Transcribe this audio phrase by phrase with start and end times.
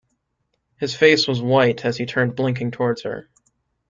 [0.77, 3.29] His face was white as he turned blinking towards her.